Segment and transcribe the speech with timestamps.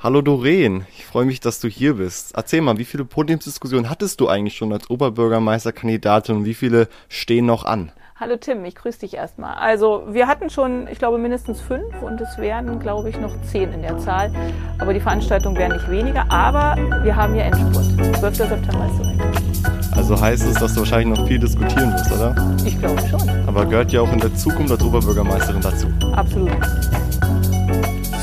[0.00, 2.36] Hallo Doreen, ich freue mich, dass du hier bist.
[2.36, 7.46] Erzähl mal, wie viele Podiumsdiskussionen hattest du eigentlich schon als Oberbürgermeisterkandidatin und wie viele stehen
[7.46, 7.90] noch an?
[8.14, 9.54] Hallo Tim, ich grüße dich erstmal.
[9.54, 13.72] Also wir hatten schon, ich glaube, mindestens fünf und es werden, glaube ich, noch zehn
[13.72, 14.32] in der Zahl.
[14.78, 18.18] Aber die Veranstaltungen werden nicht weniger, aber wir haben ja Endspurt.
[18.20, 18.36] 12.
[18.36, 19.96] September ist soweit.
[19.96, 22.36] Also heißt es, dass du wahrscheinlich noch viel diskutieren wirst, oder?
[22.64, 23.28] Ich glaube schon.
[23.48, 25.88] Aber gehört ja auch in der Zukunft als Oberbürgermeisterin dazu.
[26.12, 26.56] Absolut.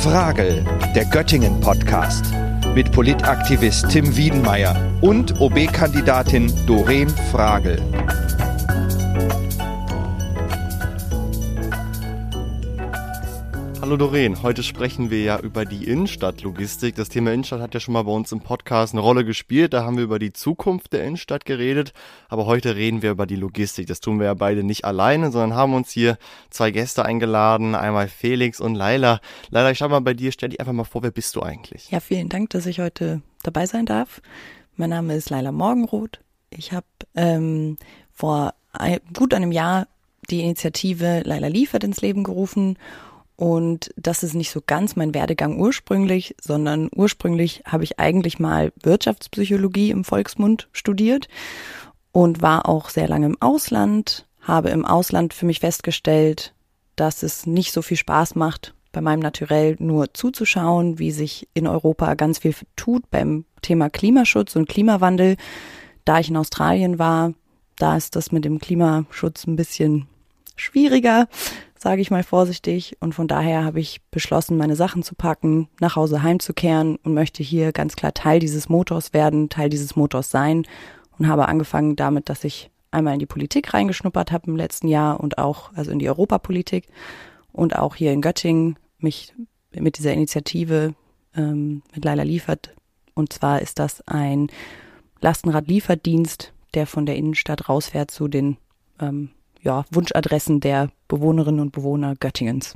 [0.06, 0.64] Fragel,
[0.94, 2.26] der Göttingen-Podcast.
[2.76, 7.82] Mit Politaktivist Tim Wiedenmeier und OB-Kandidatin Doreen Fragel.
[13.86, 16.96] Hallo Doreen, heute sprechen wir ja über die Innenstadtlogistik.
[16.96, 19.74] Das Thema Innenstadt hat ja schon mal bei uns im Podcast eine Rolle gespielt.
[19.74, 21.94] Da haben wir über die Zukunft der Innenstadt geredet.
[22.28, 23.86] Aber heute reden wir über die Logistik.
[23.86, 26.18] Das tun wir ja beide nicht alleine, sondern haben uns hier
[26.50, 27.76] zwei Gäste eingeladen.
[27.76, 29.20] Einmal Felix und Laila.
[29.52, 30.32] Laila, ich schau mal bei dir.
[30.32, 31.92] Stell dich einfach mal vor, wer bist du eigentlich?
[31.92, 34.20] Ja, vielen Dank, dass ich heute dabei sein darf.
[34.78, 36.22] Mein Name ist Laila Morgenroth.
[36.50, 37.78] Ich habe ähm,
[38.12, 39.88] vor ein, gut einem Jahr
[40.32, 42.80] die Initiative Laila liefert ins Leben gerufen
[43.36, 48.72] und das ist nicht so ganz mein Werdegang ursprünglich, sondern ursprünglich habe ich eigentlich mal
[48.82, 51.28] Wirtschaftspsychologie im Volksmund studiert
[52.12, 56.54] und war auch sehr lange im Ausland, habe im Ausland für mich festgestellt,
[56.96, 61.68] dass es nicht so viel Spaß macht, bei meinem Naturell nur zuzuschauen, wie sich in
[61.68, 65.36] Europa ganz viel tut beim Thema Klimaschutz und Klimawandel.
[66.06, 67.34] Da ich in Australien war,
[67.78, 70.08] da ist das mit dem Klimaschutz ein bisschen
[70.56, 71.28] schwieriger
[71.78, 72.98] sage ich mal vorsichtig.
[73.00, 77.44] Und von daher habe ich beschlossen, meine Sachen zu packen, nach Hause heimzukehren und möchte
[77.44, 80.66] hier ganz klar Teil dieses Motors werden, Teil dieses Motors sein
[81.18, 85.20] und habe angefangen damit, dass ich einmal in die Politik reingeschnuppert habe im letzten Jahr
[85.20, 86.88] und auch, also in die Europapolitik
[87.52, 89.34] und auch hier in Göttingen mich
[89.74, 90.96] mit dieser Initiative
[91.36, 92.74] ähm, mit Leila liefert.
[93.14, 94.48] Und zwar ist das ein
[95.22, 98.58] Lastenradlieferdienst, der von der Innenstadt rausfährt zu den
[99.00, 99.32] ähm,
[99.66, 102.76] ja, Wunschadressen der Bewohnerinnen und Bewohner Göttingens.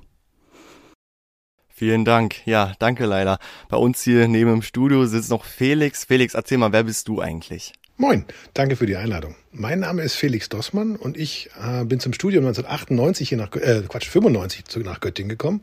[1.70, 2.46] Vielen Dank.
[2.46, 3.40] Ja, danke Leila.
[3.70, 6.04] Bei uns hier neben dem Studio sitzt noch Felix.
[6.04, 7.72] Felix, erzähl mal, wer bist du eigentlich?
[7.96, 9.36] Moin, danke für die Einladung.
[9.52, 13.84] Mein Name ist Felix Dossmann und ich äh, bin zum Studium 1998 hier nach, äh,
[13.88, 15.62] Quatsch, 95 nach Göttingen gekommen.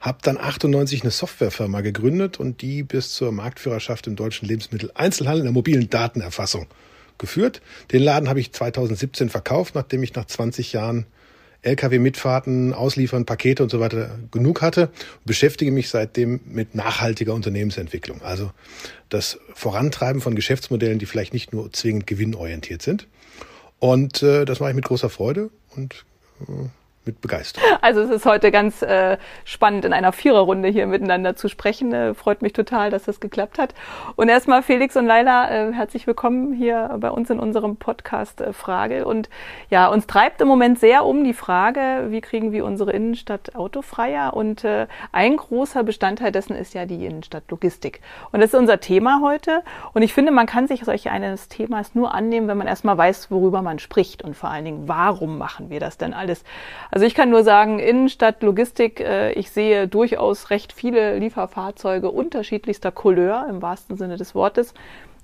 [0.00, 5.46] Hab dann 98 eine Softwarefirma gegründet und die bis zur Marktführerschaft im deutschen Lebensmitteleinzelhandel in
[5.46, 6.66] der mobilen Datenerfassung
[7.18, 7.60] geführt.
[7.92, 11.06] Den Laden habe ich 2017 verkauft, nachdem ich nach 20 Jahren
[11.62, 14.90] Lkw-Mitfahrten, Ausliefern, Pakete und so weiter genug hatte.
[15.24, 18.22] Beschäftige mich seitdem mit nachhaltiger Unternehmensentwicklung.
[18.22, 18.52] Also
[19.08, 23.08] das Vorantreiben von Geschäftsmodellen, die vielleicht nicht nur zwingend gewinnorientiert sind.
[23.78, 26.04] Und äh, das mache ich mit großer Freude und
[26.40, 26.68] äh,
[27.06, 27.68] mit Begeisterung.
[27.80, 31.92] Also es ist heute ganz äh, spannend, in einer Viererrunde hier miteinander zu sprechen.
[31.92, 33.74] Äh, freut mich total, dass das geklappt hat.
[34.16, 38.52] Und erstmal Felix und Laila, äh, herzlich willkommen hier bei uns in unserem Podcast äh,
[38.52, 39.06] Frage.
[39.06, 39.28] Und
[39.70, 44.34] ja, uns treibt im Moment sehr um die Frage, wie kriegen wir unsere Innenstadt autofreier?
[44.34, 48.00] Und äh, ein großer Bestandteil dessen ist ja die Innenstadtlogistik.
[48.32, 49.62] Und das ist unser Thema heute.
[49.92, 53.30] Und ich finde, man kann sich solch eines Themas nur annehmen, wenn man erstmal weiß,
[53.30, 56.42] worüber man spricht und vor allen Dingen, warum machen wir das denn alles?
[56.96, 62.90] Also ich kann nur sagen, Innenstadt, Logistik, äh, ich sehe durchaus recht viele Lieferfahrzeuge unterschiedlichster
[62.90, 64.72] Couleur im wahrsten Sinne des Wortes,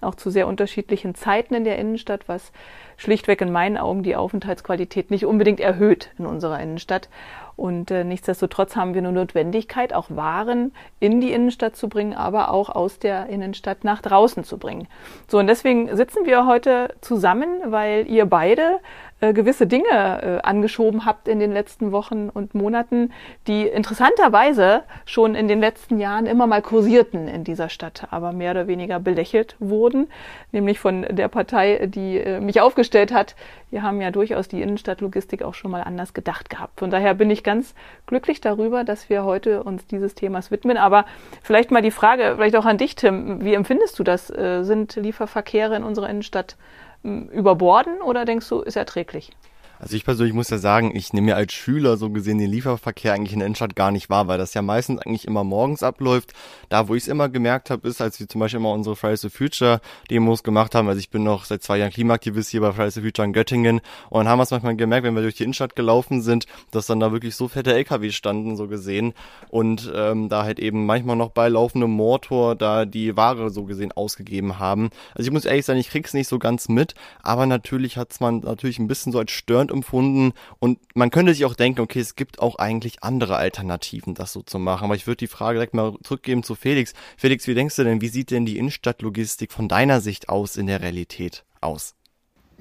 [0.02, 2.52] auch zu sehr unterschiedlichen Zeiten in der Innenstadt, was
[2.98, 7.08] schlichtweg in meinen Augen die Aufenthaltsqualität nicht unbedingt erhöht in unserer Innenstadt.
[7.56, 12.50] Und äh, nichtsdestotrotz haben wir eine Notwendigkeit, auch Waren in die Innenstadt zu bringen, aber
[12.50, 14.88] auch aus der Innenstadt nach draußen zu bringen.
[15.26, 18.80] So, und deswegen sitzen wir heute zusammen, weil ihr beide
[19.22, 23.12] äh, gewisse Dinge äh, angeschoben habt in den letzten Wochen und Monaten,
[23.46, 28.50] die interessanterweise schon in den letzten Jahren immer mal kursierten in dieser Stadt, aber mehr
[28.50, 30.08] oder weniger belächelt wurden,
[30.50, 33.36] nämlich von der Partei, die äh, mich aufgestellt hat.
[33.70, 36.80] Wir haben ja durchaus die Innenstadtlogistik auch schon mal anders gedacht gehabt.
[36.80, 40.76] Von daher bin ich ganz glücklich darüber, dass wir heute uns dieses Themas widmen.
[40.76, 41.06] Aber
[41.42, 44.30] vielleicht mal die Frage, vielleicht auch an dich, Tim, wie empfindest du das?
[44.30, 46.56] Äh, sind Lieferverkehre in unserer Innenstadt
[47.02, 49.32] überborden oder denkst du, ist erträglich?
[49.82, 53.14] Also ich persönlich muss ja sagen, ich nehme mir als Schüler so gesehen den Lieferverkehr
[53.14, 56.34] eigentlich in der Innenstadt gar nicht wahr, weil das ja meistens eigentlich immer morgens abläuft.
[56.68, 59.22] Da, wo ich es immer gemerkt habe, ist, als wir zum Beispiel immer unsere Fridays
[59.22, 62.70] for Future Demos gemacht haben, also ich bin noch seit zwei Jahren Klimaaktivist hier bei
[62.70, 65.34] Fridays for Future in Göttingen und dann haben wir es manchmal gemerkt, wenn wir durch
[65.34, 69.14] die Innenstadt gelaufen sind, dass dann da wirklich so fette LKW standen, so gesehen
[69.48, 73.90] und ähm, da halt eben manchmal noch bei laufendem Motor da die Ware so gesehen
[73.90, 74.90] ausgegeben haben.
[75.16, 76.94] Also ich muss ehrlich sagen, ich krieg's nicht so ganz mit,
[77.24, 81.44] aber natürlich hat's man natürlich ein bisschen so als störend empfunden und man könnte sich
[81.44, 84.84] auch denken, okay, es gibt auch eigentlich andere Alternativen, das so zu machen.
[84.84, 86.92] Aber ich würde die Frage direkt mal zurückgeben zu Felix.
[87.16, 90.66] Felix, wie denkst du denn, wie sieht denn die Innenstadtlogistik von deiner Sicht aus in
[90.66, 91.94] der Realität aus?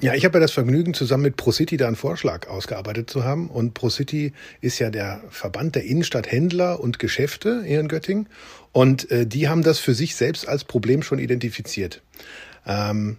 [0.01, 3.49] Ja, ich habe ja das Vergnügen, zusammen mit ProCity da einen Vorschlag ausgearbeitet zu haben.
[3.49, 8.27] Und ProCity ist ja der Verband der Innenstadthändler und Geschäfte hier in Göttingen.
[8.71, 12.01] Und äh, die haben das für sich selbst als Problem schon identifiziert.
[12.65, 13.17] Ähm,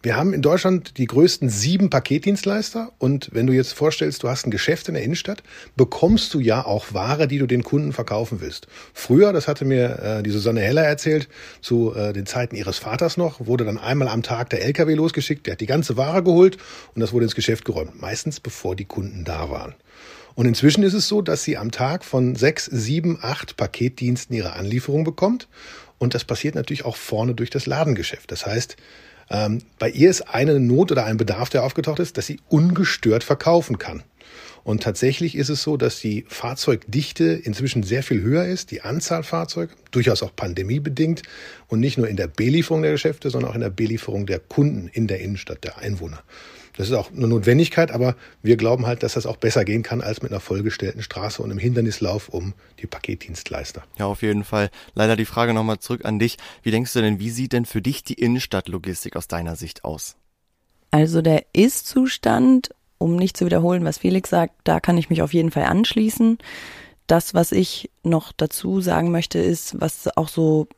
[0.00, 4.46] wir haben in Deutschland die größten sieben Paketdienstleister und wenn du jetzt vorstellst, du hast
[4.46, 5.42] ein Geschäft in der Innenstadt,
[5.76, 8.68] bekommst du ja auch Ware, die du den Kunden verkaufen willst.
[8.94, 11.28] Früher, das hatte mir äh, die Susanne Heller erzählt,
[11.60, 15.46] zu äh, den Zeiten ihres Vaters noch, wurde dann einmal am Tag der LKW losgeschickt,
[15.46, 16.58] der hat die ganze Ware geholt
[16.94, 19.74] und das wurde ins Geschäft geräumt, meistens bevor die Kunden da waren.
[20.36, 24.52] Und inzwischen ist es so, dass sie am Tag von sechs, sieben, acht Paketdiensten ihre
[24.52, 25.48] Anlieferung bekommt
[25.98, 28.30] und das passiert natürlich auch vorne durch das Ladengeschäft.
[28.30, 28.76] Das heißt,
[29.30, 33.24] ähm, bei ihr ist eine Not oder ein Bedarf, der aufgetaucht ist, dass sie ungestört
[33.24, 34.02] verkaufen kann.
[34.64, 39.22] Und tatsächlich ist es so, dass die Fahrzeugdichte inzwischen sehr viel höher ist, die Anzahl
[39.22, 41.22] Fahrzeuge, durchaus auch pandemiebedingt
[41.68, 44.90] und nicht nur in der Belieferung der Geschäfte, sondern auch in der Belieferung der Kunden
[44.92, 46.22] in der Innenstadt, der Einwohner.
[46.78, 50.00] Das ist auch eine Notwendigkeit, aber wir glauben halt, dass das auch besser gehen kann
[50.00, 53.82] als mit einer vollgestellten Straße und einem Hindernislauf um die Paketdienstleister.
[53.98, 54.70] Ja, auf jeden Fall.
[54.94, 56.36] Leider die Frage nochmal zurück an dich.
[56.62, 60.14] Wie denkst du denn, wie sieht denn für dich die Innenstadtlogistik aus deiner Sicht aus?
[60.92, 65.34] Also der Ist-Zustand, um nicht zu wiederholen, was Felix sagt, da kann ich mich auf
[65.34, 66.38] jeden Fall anschließen.
[67.08, 70.68] Das, was ich noch dazu sagen möchte, ist, was auch so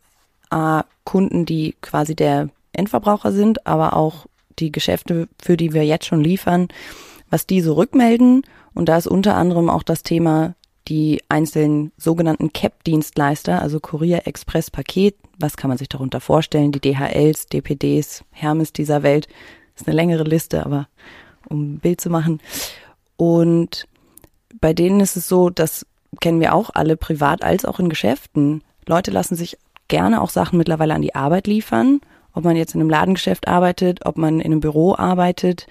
[0.48, 4.24] A, Kunden, die quasi der Endverbraucher sind, aber auch
[4.60, 6.68] die Geschäfte, für die wir jetzt schon liefern,
[7.30, 8.42] was die so rückmelden.
[8.74, 10.54] Und da ist unter anderem auch das Thema
[10.88, 15.14] die einzelnen sogenannten CAP-Dienstleister, also Kurier, Express, Paket.
[15.38, 16.72] Was kann man sich darunter vorstellen?
[16.72, 19.28] Die DHLs, DPDs, Hermes dieser Welt.
[19.74, 20.88] Das ist eine längere Liste, aber
[21.48, 22.40] um ein Bild zu machen.
[23.16, 23.86] Und
[24.60, 25.86] bei denen ist es so, das
[26.20, 28.62] kennen wir auch alle privat als auch in Geschäften.
[28.86, 29.58] Leute lassen sich
[29.88, 32.00] gerne auch Sachen mittlerweile an die Arbeit liefern
[32.32, 35.66] ob man jetzt in einem Ladengeschäft arbeitet, ob man in einem Büro arbeitet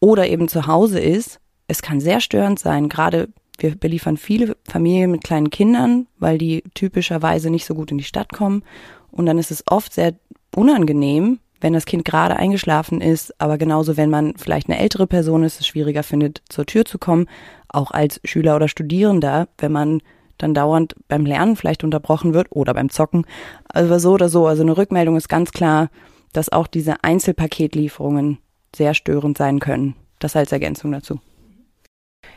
[0.00, 1.40] oder eben zu Hause ist.
[1.66, 3.28] Es kann sehr störend sein, gerade
[3.58, 8.04] wir beliefern viele Familien mit kleinen Kindern, weil die typischerweise nicht so gut in die
[8.04, 8.64] Stadt kommen.
[9.10, 10.14] Und dann ist es oft sehr
[10.54, 15.44] unangenehm, wenn das Kind gerade eingeschlafen ist, aber genauso, wenn man vielleicht eine ältere Person
[15.44, 17.26] ist, es schwieriger findet, zur Tür zu kommen,
[17.68, 20.02] auch als Schüler oder Studierender, wenn man
[20.44, 23.26] dann dauernd beim Lernen vielleicht unterbrochen wird oder beim Zocken.
[23.68, 24.46] Also so oder so.
[24.46, 25.88] Also eine Rückmeldung ist ganz klar,
[26.32, 28.38] dass auch diese Einzelpaketlieferungen
[28.76, 29.96] sehr störend sein können.
[30.18, 31.18] Das als Ergänzung dazu.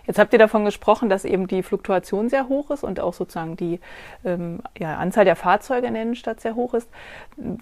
[0.05, 3.57] Jetzt habt ihr davon gesprochen, dass eben die Fluktuation sehr hoch ist und auch sozusagen
[3.57, 3.79] die
[4.23, 6.89] ähm, ja, Anzahl der Fahrzeuge in der Innenstadt sehr hoch ist.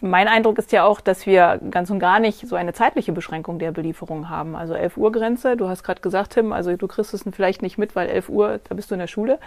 [0.01, 3.57] Mein Eindruck ist ja auch, dass wir ganz und gar nicht so eine zeitliche Beschränkung
[3.57, 4.55] der Belieferung haben.
[4.55, 7.77] Also 11 Uhr Grenze, du hast gerade gesagt, Tim, also du kriegst es vielleicht nicht
[7.77, 9.39] mit, weil 11 Uhr, da bist du in der Schule.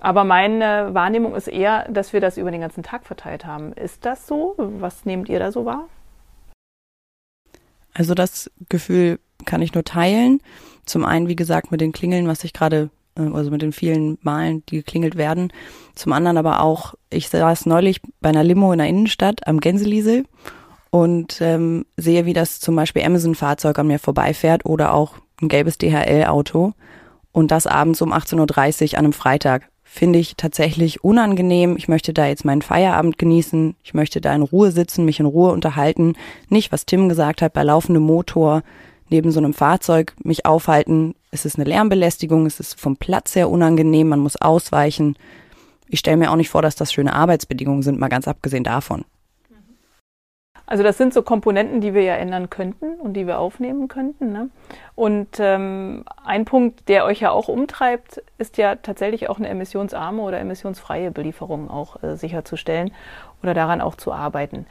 [0.00, 3.72] Aber meine Wahrnehmung ist eher, dass wir das über den ganzen Tag verteilt haben.
[3.74, 4.54] Ist das so?
[4.56, 5.88] Was nehmt ihr da so wahr?
[7.92, 10.40] Also das Gefühl kann ich nur teilen.
[10.86, 14.18] Zum einen, wie gesagt, mit den Klingeln, was ich gerade, äh, also mit den vielen
[14.22, 15.52] Malen, die geklingelt werden.
[15.94, 20.24] Zum anderen aber auch, ich saß neulich bei einer Limo in der Innenstadt am Gänseliesel
[20.90, 25.78] und ähm, sehe, wie das zum Beispiel Amazon-Fahrzeug an mir vorbeifährt oder auch ein gelbes
[25.78, 26.72] DHL-Auto
[27.32, 31.76] und das abends um 18.30 Uhr an einem Freitag finde ich tatsächlich unangenehm.
[31.76, 33.74] Ich möchte da jetzt meinen Feierabend genießen.
[33.82, 36.14] Ich möchte da in Ruhe sitzen, mich in Ruhe unterhalten.
[36.48, 38.62] Nicht, was Tim gesagt hat, bei laufendem Motor
[39.08, 41.16] neben so einem Fahrzeug mich aufhalten.
[41.32, 45.16] Es ist eine Lärmbelästigung, es ist vom Platz her unangenehm, man muss ausweichen.
[45.88, 49.04] Ich stelle mir auch nicht vor, dass das schöne Arbeitsbedingungen sind, mal ganz abgesehen davon.
[50.70, 54.32] Also das sind so Komponenten, die wir ja ändern könnten und die wir aufnehmen könnten.
[54.32, 54.50] Ne?
[54.94, 60.22] Und ähm, ein Punkt, der euch ja auch umtreibt, ist ja tatsächlich auch eine emissionsarme
[60.22, 62.92] oder emissionsfreie Belieferung auch äh, sicherzustellen
[63.42, 64.64] oder daran auch zu arbeiten.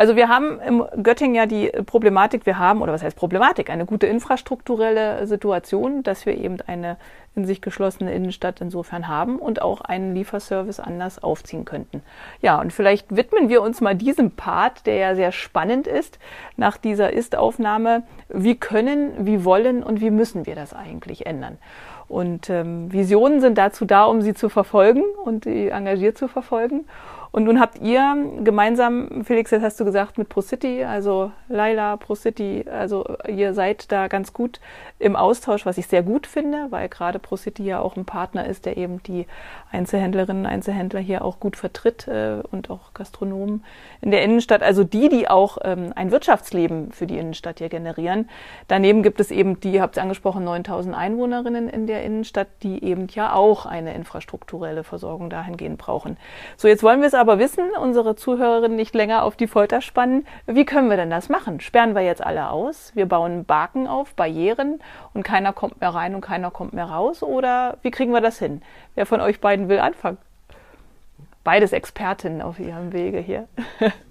[0.00, 3.84] Also wir haben im Göttingen ja die Problematik, wir haben, oder was heißt Problematik, eine
[3.84, 6.96] gute infrastrukturelle Situation, dass wir eben eine
[7.36, 12.00] in sich geschlossene Innenstadt insofern haben und auch einen Lieferservice anders aufziehen könnten.
[12.40, 16.18] Ja, und vielleicht widmen wir uns mal diesem Part, der ja sehr spannend ist,
[16.56, 18.04] nach dieser Ist-Aufnahme.
[18.30, 21.58] Wie können, wie wollen und wie müssen wir das eigentlich ändern?
[22.08, 26.86] Und ähm, Visionen sind dazu da, um sie zu verfolgen und engagiert zu verfolgen.
[27.32, 32.64] Und nun habt ihr gemeinsam, Felix, jetzt hast du gesagt, mit ProCity, also Laila, ProCity,
[32.68, 34.60] also ihr seid da ganz gut
[34.98, 38.66] im Austausch, was ich sehr gut finde, weil gerade ProCity ja auch ein Partner ist,
[38.66, 39.26] der eben die
[39.70, 43.64] Einzelhändlerinnen und Einzelhändler hier auch gut vertritt äh, und auch Gastronomen
[44.00, 48.28] in der Innenstadt, also die, die auch ähm, ein Wirtschaftsleben für die Innenstadt hier generieren.
[48.66, 52.82] Daneben gibt es eben die, ihr habt es angesprochen, 9000 Einwohnerinnen in der Innenstadt, die
[52.82, 56.16] eben ja auch eine infrastrukturelle Versorgung dahingehend brauchen.
[56.56, 60.26] So, jetzt wollen wir es aber wissen, unsere Zuhörerinnen nicht länger auf die Folter spannen.
[60.46, 61.60] Wie können wir denn das machen?
[61.60, 62.92] Sperren wir jetzt alle aus?
[62.94, 64.80] Wir bauen Baken auf, Barrieren
[65.12, 67.22] und keiner kommt mehr rein und keiner kommt mehr raus?
[67.22, 68.62] Oder wie kriegen wir das hin?
[68.94, 70.16] Wer von euch beiden will anfangen?
[71.42, 73.48] Beides Expertinnen auf ihrem Wege hier.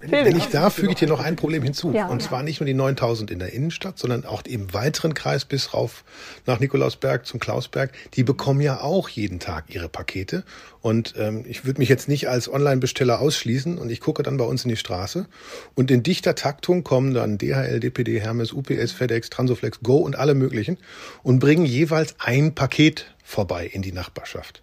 [0.00, 1.92] Wenn, wenn ich darf, füge ich dir noch ein Problem hinzu.
[1.92, 5.44] Ja, und zwar nicht nur die 9000 in der Innenstadt, sondern auch im weiteren Kreis
[5.44, 6.04] bis rauf
[6.46, 7.92] nach Nikolausberg zum Klausberg.
[8.14, 10.44] Die bekommen ja auch jeden Tag ihre Pakete.
[10.80, 14.44] Und ähm, ich würde mich jetzt nicht als Online-Besteller ausschließen und ich gucke dann bei
[14.44, 15.26] uns in die Straße.
[15.74, 20.34] Und in dichter Taktung kommen dann DHL, DPD, Hermes, UPS, FedEx, Transoflex, Go und alle
[20.34, 20.78] möglichen
[21.22, 24.62] und bringen jeweils ein Paket vorbei in die Nachbarschaft.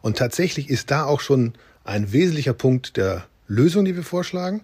[0.00, 1.54] Und tatsächlich ist da auch schon
[1.88, 4.60] ein wesentlicher Punkt der Lösung, die wir vorschlagen,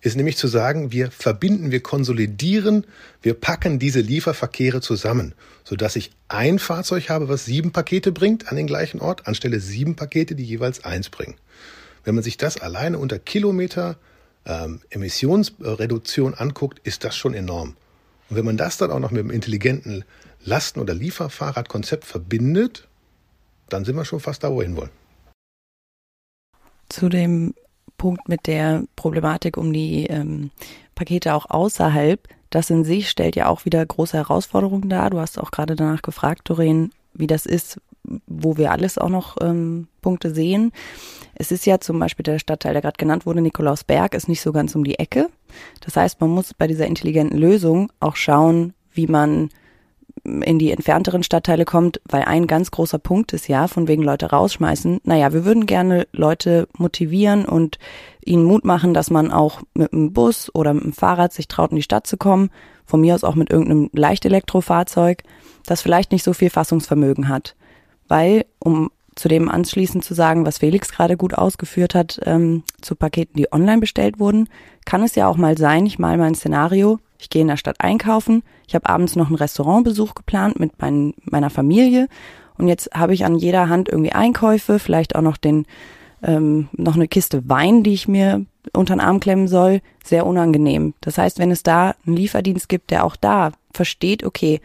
[0.00, 2.86] ist nämlich zu sagen, wir verbinden, wir konsolidieren,
[3.20, 5.34] wir packen diese Lieferverkehre zusammen,
[5.64, 9.96] sodass ich ein Fahrzeug habe, was sieben Pakete bringt an den gleichen Ort, anstelle sieben
[9.96, 11.34] Pakete, die jeweils eins bringen.
[12.04, 13.96] Wenn man sich das alleine unter Kilometer
[14.46, 17.76] ähm, Emissionsreduktion anguckt, ist das schon enorm.
[18.30, 20.04] Und wenn man das dann auch noch mit einem intelligenten
[20.42, 22.88] Lasten- oder Lieferfahrradkonzept verbindet,
[23.68, 24.90] dann sind wir schon fast da, wo wir hinwollen
[26.88, 27.54] zu dem
[27.98, 30.50] Punkt mit der Problematik um die ähm,
[30.94, 32.20] Pakete auch außerhalb.
[32.50, 35.10] Das in sich stellt ja auch wieder große Herausforderungen dar.
[35.10, 37.80] Du hast auch gerade danach gefragt, Doreen, wie das ist,
[38.26, 40.72] wo wir alles auch noch ähm, Punkte sehen.
[41.34, 44.52] Es ist ja zum Beispiel der Stadtteil, der gerade genannt wurde, Nikolausberg, ist nicht so
[44.52, 45.28] ganz um die Ecke.
[45.80, 49.50] Das heißt, man muss bei dieser intelligenten Lösung auch schauen, wie man
[50.24, 54.30] in die entfernteren Stadtteile kommt, weil ein ganz großer Punkt ist ja, von wegen Leute
[54.30, 55.00] rausschmeißen.
[55.04, 57.78] Naja, wir würden gerne Leute motivieren und
[58.24, 61.70] ihnen Mut machen, dass man auch mit dem Bus oder mit dem Fahrrad sich traut,
[61.70, 62.50] in die Stadt zu kommen.
[62.84, 65.22] Von mir aus auch mit irgendeinem Leichtelektrofahrzeug,
[65.64, 67.56] das vielleicht nicht so viel Fassungsvermögen hat.
[68.08, 72.94] Weil, um zu dem anschließend zu sagen, was Felix gerade gut ausgeführt hat, ähm, zu
[72.94, 74.48] Paketen, die online bestellt wurden,
[74.84, 77.80] kann es ja auch mal sein, ich mal mein Szenario, ich gehe in der Stadt
[77.80, 78.42] einkaufen.
[78.66, 82.08] Ich habe abends noch einen Restaurantbesuch geplant mit mein, meiner Familie.
[82.58, 85.66] Und jetzt habe ich an jeder Hand irgendwie Einkäufe, vielleicht auch noch den
[86.22, 89.80] ähm, noch eine Kiste Wein, die ich mir unter den Arm klemmen soll.
[90.02, 90.94] Sehr unangenehm.
[91.00, 94.60] Das heißt, wenn es da einen Lieferdienst gibt, der auch da versteht, okay,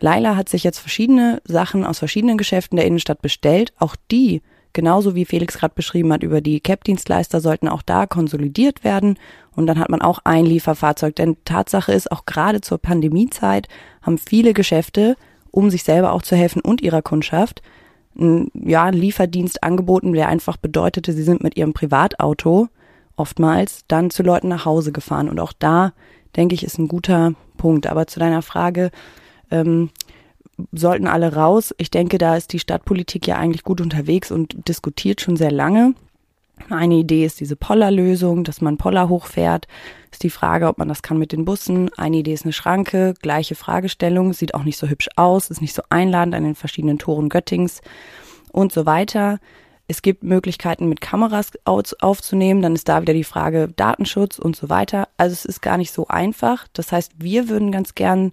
[0.00, 3.72] Laila hat sich jetzt verschiedene Sachen aus verschiedenen Geschäften der Innenstadt bestellt.
[3.78, 8.84] Auch die genauso wie Felix gerade beschrieben hat, über die CAP-Dienstleister sollten auch da konsolidiert
[8.84, 9.18] werden.
[9.54, 11.16] Und dann hat man auch ein Lieferfahrzeug.
[11.16, 13.68] Denn Tatsache ist, auch gerade zur Pandemiezeit
[14.02, 15.16] haben viele Geschäfte,
[15.50, 17.62] um sich selber auch zu helfen und ihrer Kundschaft,
[18.18, 22.68] einen ja, Lieferdienst angeboten, der einfach bedeutete, sie sind mit ihrem Privatauto
[23.16, 25.28] oftmals dann zu Leuten nach Hause gefahren.
[25.28, 25.92] Und auch da,
[26.36, 27.86] denke ich, ist ein guter Punkt.
[27.86, 28.90] Aber zu deiner Frage,
[29.50, 29.90] ähm,
[30.72, 31.74] sollten alle raus.
[31.78, 35.94] Ich denke, da ist die Stadtpolitik ja eigentlich gut unterwegs und diskutiert schon sehr lange.
[36.68, 39.66] Eine Idee ist diese Poller-Lösung, dass man Poller hochfährt.
[40.10, 41.90] Ist die Frage, ob man das kann mit den Bussen.
[41.96, 45.74] Eine Idee ist eine Schranke, gleiche Fragestellung, sieht auch nicht so hübsch aus, ist nicht
[45.74, 47.80] so einladend an den verschiedenen Toren Göttings
[48.52, 49.38] und so weiter.
[49.88, 52.62] Es gibt Möglichkeiten, mit Kameras aufzunehmen.
[52.62, 55.08] Dann ist da wieder die Frage Datenschutz und so weiter.
[55.16, 56.68] Also es ist gar nicht so einfach.
[56.72, 58.32] Das heißt, wir würden ganz gern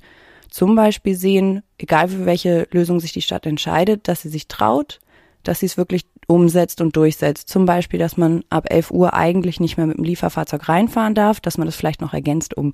[0.58, 5.00] zum Beispiel sehen, egal für welche Lösung sich die Stadt entscheidet, dass sie sich traut,
[5.44, 7.48] dass sie es wirklich umsetzt und durchsetzt.
[7.48, 11.40] Zum Beispiel, dass man ab 11 Uhr eigentlich nicht mehr mit dem Lieferfahrzeug reinfahren darf,
[11.42, 12.72] dass man das vielleicht noch ergänzt um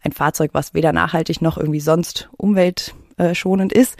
[0.00, 3.96] ein Fahrzeug, was weder nachhaltig noch irgendwie sonst umweltschonend ist,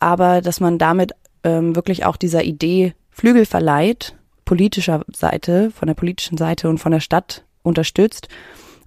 [0.00, 1.12] aber dass man damit
[1.44, 6.90] ähm, wirklich auch dieser Idee Flügel verleiht, politischer Seite, von der politischen Seite und von
[6.90, 8.26] der Stadt unterstützt,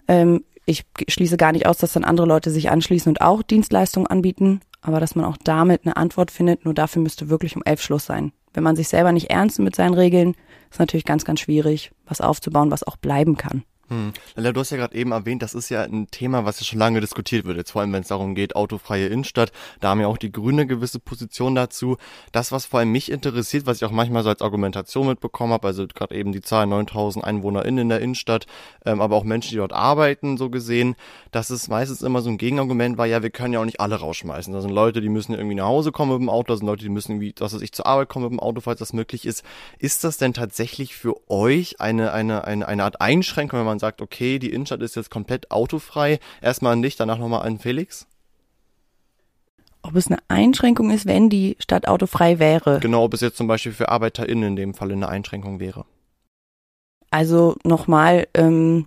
[0.09, 4.07] ähm, ich schließe gar nicht aus, dass dann andere Leute sich anschließen und auch Dienstleistungen
[4.07, 7.81] anbieten, aber dass man auch damit eine Antwort findet, nur dafür müsste wirklich um elf
[7.81, 8.31] Schluss sein.
[8.53, 10.35] Wenn man sich selber nicht ernst mit seinen Regeln,
[10.69, 13.63] ist natürlich ganz, ganz schwierig, was aufzubauen, was auch bleiben kann.
[13.91, 14.13] Hm.
[14.37, 17.01] Du hast ja gerade eben erwähnt, das ist ja ein Thema, was ja schon lange
[17.01, 19.51] diskutiert wird, jetzt vor allem wenn es darum geht, autofreie Innenstadt.
[19.81, 21.97] Da haben ja auch die Grüne gewisse Position dazu.
[22.31, 25.67] Das, was vor allem mich interessiert, was ich auch manchmal so als Argumentation mitbekommen habe,
[25.67, 28.45] also gerade eben die Zahl 9000 EinwohnerInnen in der Innenstadt,
[28.85, 30.95] ähm, aber auch Menschen, die dort arbeiten, so gesehen,
[31.31, 33.95] dass es meistens immer so ein Gegenargument war, ja, wir können ja auch nicht alle
[33.95, 34.53] rausschmeißen.
[34.53, 36.83] Da sind Leute, die müssen irgendwie nach Hause kommen mit dem Auto, da sind Leute,
[36.83, 39.43] die müssen irgendwie, weiß ich, zur Arbeit kommen mit dem Auto, falls das möglich ist.
[39.79, 44.01] Ist das denn tatsächlich für euch eine, eine, eine, eine Art Einschränkung, wenn man sagt,
[44.01, 46.19] okay, die Innenstadt ist jetzt komplett autofrei.
[46.41, 48.07] Erstmal an dich, danach nochmal an Felix.
[49.83, 52.79] Ob es eine Einschränkung ist, wenn die Stadt autofrei wäre?
[52.79, 55.85] Genau, ob es jetzt zum Beispiel für ArbeiterInnen in dem Fall eine Einschränkung wäre.
[57.09, 58.85] Also nochmal, ähm,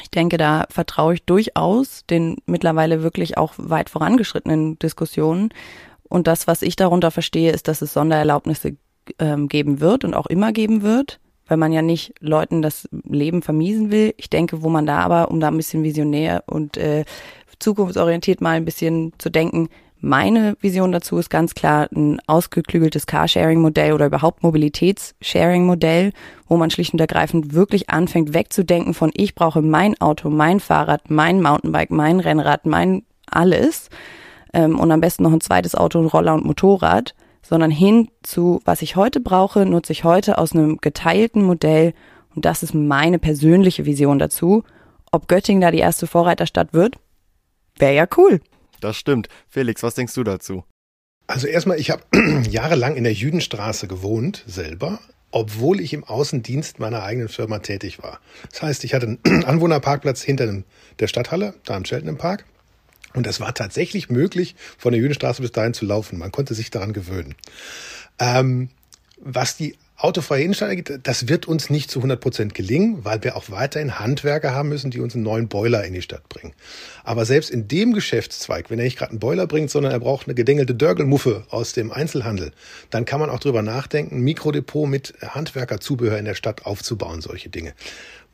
[0.00, 5.50] ich denke, da vertraue ich durchaus den mittlerweile wirklich auch weit vorangeschrittenen Diskussionen.
[6.08, 8.76] Und das, was ich darunter verstehe, ist, dass es Sondererlaubnisse
[9.18, 13.42] ähm, geben wird und auch immer geben wird weil man ja nicht Leuten das Leben
[13.42, 14.14] vermiesen will.
[14.16, 17.04] Ich denke, wo man da aber, um da ein bisschen visionär und äh,
[17.58, 19.68] zukunftsorientiert mal ein bisschen zu denken,
[20.04, 26.12] meine Vision dazu ist ganz klar ein ausgeklügeltes Carsharing-Modell oder überhaupt Mobilitäts-Sharing-Modell,
[26.46, 31.08] wo man schlicht und ergreifend wirklich anfängt wegzudenken von ich brauche mein Auto, mein Fahrrad,
[31.08, 33.88] mein Mountainbike, mein Rennrad, mein alles
[34.52, 38.82] ähm, und am besten noch ein zweites Auto, Roller und Motorrad sondern hin zu, was
[38.82, 41.94] ich heute brauche, nutze ich heute aus einem geteilten Modell.
[42.34, 44.64] Und das ist meine persönliche Vision dazu.
[45.12, 46.96] Ob Göttingen da die erste Vorreiterstadt wird,
[47.78, 48.40] wäre ja cool.
[48.80, 49.28] Das stimmt.
[49.48, 50.64] Felix, was denkst du dazu?
[51.26, 52.02] Also erstmal, ich habe
[52.50, 54.98] jahrelang in der Jüdenstraße gewohnt, selber,
[55.30, 58.20] obwohl ich im Außendienst meiner eigenen Firma tätig war.
[58.50, 60.62] Das heißt, ich hatte einen Anwohnerparkplatz hinter
[60.98, 62.44] der Stadthalle, da im Cheltenham Park.
[63.14, 66.18] Und es war tatsächlich möglich, von der Jüdenstraße bis dahin zu laufen.
[66.18, 67.34] Man konnte sich daran gewöhnen.
[68.18, 68.68] Ähm,
[69.20, 73.36] was die autofreie Innenstadt angeht, das wird uns nicht zu 100 Prozent gelingen, weil wir
[73.36, 76.52] auch weiterhin Handwerker haben müssen, die uns einen neuen Boiler in die Stadt bringen.
[77.04, 80.26] Aber selbst in dem Geschäftszweig, wenn er nicht gerade einen Boiler bringt, sondern er braucht
[80.26, 82.52] eine gedengelte Dörgelmuffe aus dem Einzelhandel,
[82.90, 87.48] dann kann man auch drüber nachdenken, ein Mikrodepot mit Handwerkerzubehör in der Stadt aufzubauen, solche
[87.48, 87.72] Dinge.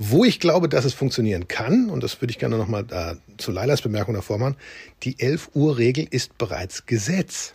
[0.03, 3.53] Wo ich glaube, dass es funktionieren kann, und das würde ich gerne nochmal äh, zu
[3.53, 4.57] Lailas Bemerkung davor machen,
[5.03, 7.53] die 11 Uhr Regel ist bereits Gesetz.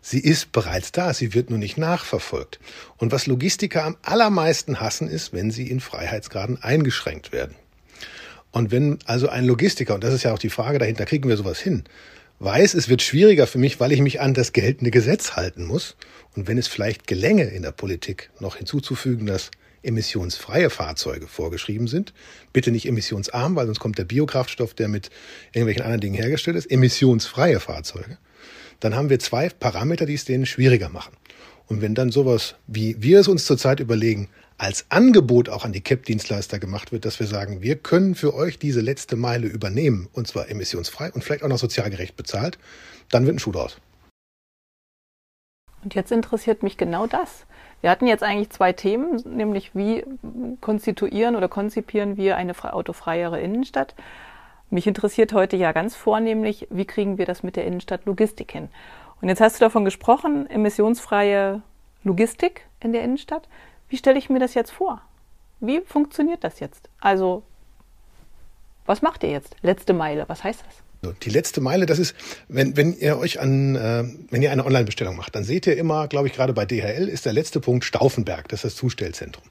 [0.00, 2.60] Sie ist bereits da, sie wird nur nicht nachverfolgt.
[2.96, 7.56] Und was Logistiker am allermeisten hassen, ist, wenn sie in Freiheitsgraden eingeschränkt werden.
[8.52, 11.36] Und wenn also ein Logistiker, und das ist ja auch die Frage dahinter, kriegen wir
[11.36, 11.84] sowas hin,
[12.38, 15.96] weiß, es wird schwieriger für mich, weil ich mich an das geltende Gesetz halten muss.
[16.36, 19.50] Und wenn es vielleicht gelänge, in der Politik noch hinzuzufügen, dass
[19.82, 22.12] emissionsfreie Fahrzeuge vorgeschrieben sind.
[22.52, 25.10] Bitte nicht emissionsarm, weil sonst kommt der Biokraftstoff, der mit
[25.52, 26.70] irgendwelchen anderen Dingen hergestellt ist.
[26.70, 28.18] Emissionsfreie Fahrzeuge.
[28.80, 31.16] Dann haben wir zwei Parameter, die es denen schwieriger machen.
[31.66, 35.80] Und wenn dann sowas, wie wir es uns zurzeit überlegen, als Angebot auch an die
[35.80, 40.28] CAP-Dienstleister gemacht wird, dass wir sagen, wir können für euch diese letzte Meile übernehmen, und
[40.28, 42.58] zwar emissionsfrei und vielleicht auch noch sozial gerecht bezahlt,
[43.10, 43.78] dann wird ein Schuh draus.
[45.82, 47.46] Und jetzt interessiert mich genau das.
[47.80, 50.04] Wir hatten jetzt eigentlich zwei Themen, nämlich wie
[50.60, 53.94] konstituieren oder konzipieren wir eine autofreiere Innenstadt.
[54.70, 58.68] Mich interessiert heute ja ganz vornehmlich, wie kriegen wir das mit der Innenstadt Logistik hin.
[59.20, 61.62] Und jetzt hast du davon gesprochen, emissionsfreie
[62.04, 63.48] Logistik in der Innenstadt.
[63.88, 65.02] Wie stelle ich mir das jetzt vor?
[65.60, 66.88] Wie funktioniert das jetzt?
[67.00, 67.42] Also,
[68.86, 69.56] was macht ihr jetzt?
[69.62, 70.82] Letzte Meile, was heißt das?
[71.24, 72.14] Die letzte Meile, das ist,
[72.46, 76.06] wenn, wenn ihr euch an, äh, wenn ihr eine Online-Bestellung macht, dann seht ihr immer,
[76.06, 79.42] glaube ich, gerade bei DHL ist der letzte Punkt Stauffenberg, das ist das Zustellzentrum.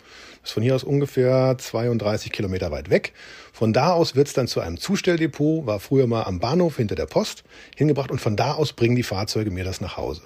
[0.41, 3.11] Das ist von hier aus ungefähr 32 Kilometer weit weg.
[3.51, 6.95] Von da aus wird es dann zu einem Zustelldepot, war früher mal am Bahnhof hinter
[6.95, 7.43] der Post,
[7.75, 10.21] hingebracht und von da aus bringen die Fahrzeuge mir das nach Hause.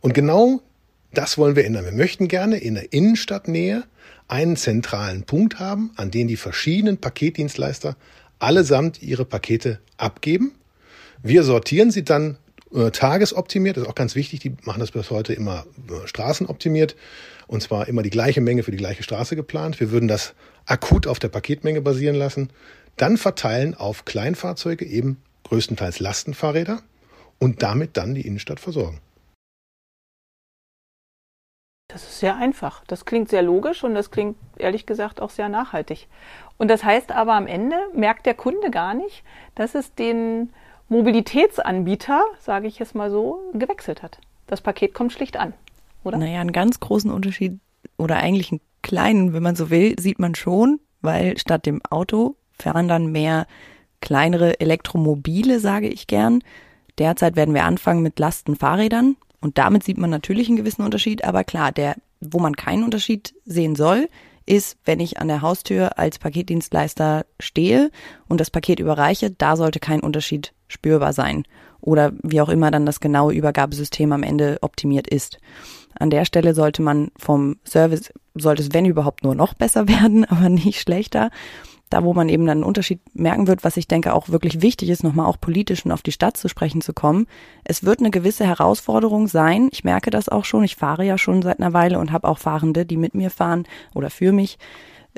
[0.00, 0.62] Und genau
[1.12, 1.84] das wollen wir ändern.
[1.84, 3.84] Wir möchten gerne in der Innenstadtnähe
[4.26, 7.96] einen zentralen Punkt haben, an den die verschiedenen Paketdienstleister
[8.38, 10.52] allesamt ihre Pakete abgeben.
[11.22, 12.36] Wir sortieren sie dann
[12.72, 16.96] äh, tagesoptimiert, das ist auch ganz wichtig, die machen das bis heute immer äh, straßenoptimiert
[17.46, 19.80] und zwar immer die gleiche Menge für die gleiche Straße geplant.
[19.80, 20.34] Wir würden das
[20.66, 22.50] akut auf der Paketmenge basieren lassen,
[22.96, 26.82] dann verteilen auf Kleinfahrzeuge, eben größtenteils Lastenfahrräder
[27.38, 29.00] und damit dann die Innenstadt versorgen.
[31.88, 32.82] Das ist sehr einfach.
[32.86, 36.08] Das klingt sehr logisch und das klingt ehrlich gesagt auch sehr nachhaltig.
[36.58, 39.22] Und das heißt aber am Ende merkt der Kunde gar nicht,
[39.54, 40.50] dass es den
[40.88, 44.18] Mobilitätsanbieter, sage ich jetzt mal so, gewechselt hat.
[44.46, 45.52] Das Paket kommt schlicht an,
[46.04, 46.18] oder?
[46.18, 47.58] Naja, einen ganz großen Unterschied
[47.98, 52.36] oder eigentlich einen kleinen, wenn man so will, sieht man schon, weil statt dem Auto
[52.58, 53.46] fahren dann mehr
[54.00, 56.42] kleinere Elektromobile, sage ich gern.
[56.98, 61.44] Derzeit werden wir anfangen mit Lastenfahrrädern und damit sieht man natürlich einen gewissen Unterschied, aber
[61.44, 64.08] klar, der, wo man keinen Unterschied sehen soll,
[64.46, 67.90] ist, wenn ich an der Haustür als Paketdienstleister stehe
[68.28, 71.44] und das Paket überreiche, da sollte kein Unterschied spürbar sein
[71.80, 75.38] oder wie auch immer dann das genaue Übergabesystem am Ende optimiert ist.
[75.98, 80.24] An der Stelle sollte man vom Service, sollte es wenn überhaupt nur noch besser werden,
[80.24, 81.30] aber nicht schlechter
[81.90, 84.88] da wo man eben dann einen Unterschied merken wird, was ich denke auch wirklich wichtig
[84.90, 87.26] ist, nochmal auch politisch und auf die Stadt zu sprechen zu kommen.
[87.64, 89.68] Es wird eine gewisse Herausforderung sein.
[89.72, 90.64] Ich merke das auch schon.
[90.64, 93.64] Ich fahre ja schon seit einer Weile und habe auch Fahrende, die mit mir fahren
[93.94, 94.58] oder für mich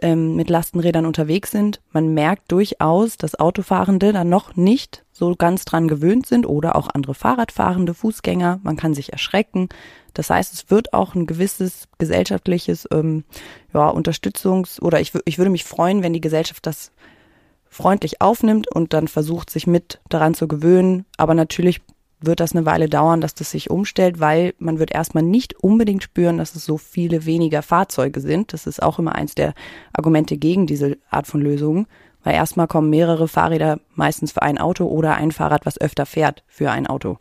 [0.03, 1.81] ähm, mit Lastenrädern unterwegs sind.
[1.93, 6.89] Man merkt durchaus, dass Autofahrende dann noch nicht so ganz dran gewöhnt sind oder auch
[6.93, 8.61] andere Fahrradfahrende, Fußgänger.
[8.63, 9.69] Man kann sich erschrecken.
[10.15, 13.25] Das heißt, es wird auch ein gewisses gesellschaftliches ähm,
[13.73, 16.93] ja, Unterstützungs- oder ich, ich würde mich freuen, wenn die Gesellschaft das
[17.69, 21.05] freundlich aufnimmt und dann versucht, sich mit daran zu gewöhnen.
[21.17, 21.81] Aber natürlich
[22.21, 26.03] wird das eine Weile dauern, dass das sich umstellt, weil man wird erstmal nicht unbedingt
[26.03, 28.53] spüren, dass es so viele weniger Fahrzeuge sind.
[28.53, 29.55] Das ist auch immer eins der
[29.93, 31.87] Argumente gegen diese Art von Lösungen,
[32.25, 36.43] weil erstmal kommen mehrere Fahrräder meistens für ein Auto oder ein Fahrrad, was öfter fährt,
[36.49, 37.19] für ein Auto.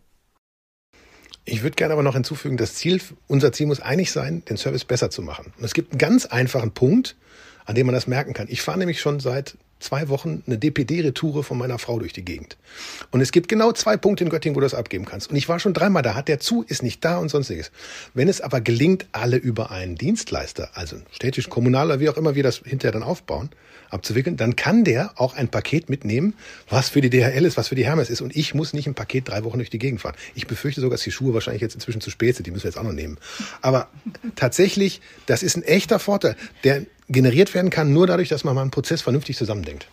[1.50, 4.84] Ich würde gerne aber noch hinzufügen, das Ziel, unser Ziel muss eigentlich sein, den Service
[4.84, 5.54] besser zu machen.
[5.58, 7.16] Und es gibt einen ganz einfachen Punkt,
[7.68, 8.48] an dem man das merken kann.
[8.50, 12.58] Ich fahre nämlich schon seit zwei Wochen eine DPD-Retoure von meiner Frau durch die Gegend.
[13.12, 15.30] Und es gibt genau zwei Punkte in Göttingen, wo du das abgeben kannst.
[15.30, 17.72] Und ich war schon dreimal da, hat der zu, ist nicht da und sonstiges.
[18.14, 22.36] Wenn es aber gelingt, alle über einen Dienstleister, also städtisch, kommunal oder wie auch immer
[22.36, 23.50] wir das hinterher dann aufbauen,
[23.90, 26.34] abzuwickeln, dann kann der auch ein Paket mitnehmen,
[26.70, 28.22] was für die DHL ist, was für die Hermes ist.
[28.22, 30.16] Und ich muss nicht ein Paket drei Wochen durch die Gegend fahren.
[30.36, 32.48] Ich befürchte sogar, dass die Schuhe wahrscheinlich jetzt inzwischen zu spät sind.
[32.48, 33.18] Die müssen wir jetzt auch noch nehmen.
[33.62, 33.90] Aber
[34.36, 36.36] tatsächlich, das ist ein echter Vorteil.
[36.64, 39.88] Der generiert werden kann, nur dadurch, dass man mal einen Prozess vernünftig zusammendenkt.